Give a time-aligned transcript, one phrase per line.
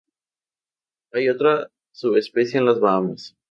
[1.13, 3.37] Hay otra subespecie en las Bahamas.